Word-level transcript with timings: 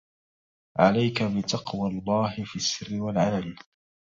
عليك 0.79 1.23
بتقوى 1.23 1.89
الله 1.89 2.43
في 2.45 2.55
السر 2.55 2.95
والعلن 3.01 3.55